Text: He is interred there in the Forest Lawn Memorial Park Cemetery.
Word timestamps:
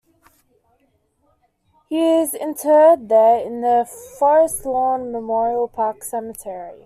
He 1.89 1.99
is 2.21 2.33
interred 2.33 3.07
there 3.07 3.37
in 3.45 3.61
the 3.61 3.87
Forest 4.17 4.65
Lawn 4.65 5.11
Memorial 5.11 5.67
Park 5.67 6.03
Cemetery. 6.03 6.79